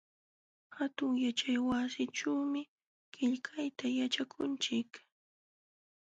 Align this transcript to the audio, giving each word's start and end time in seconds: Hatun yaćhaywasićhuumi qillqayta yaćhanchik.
Hatun 0.75 1.13
yaćhaywasićhuumi 1.23 2.61
qillqayta 3.13 3.87
yaćhanchik. 3.99 4.91